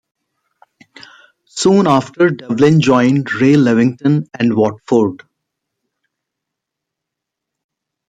Soon 1.45 1.85
after 1.85 2.31
Devlin 2.31 2.81
joined 2.81 3.31
Ray 3.39 3.53
Lewington 3.55 4.25
and 4.33 4.55
Watford. 4.55 5.21